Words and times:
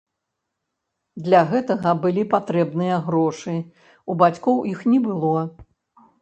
Для 1.27 1.41
гэтага 1.51 1.93
былі 2.05 2.23
патрэбныя 2.33 2.95
грошы, 3.11 3.53
у 4.15 4.17
бацькоў 4.23 4.57
іх 4.73 4.79
не 4.95 4.99
было. 5.07 5.45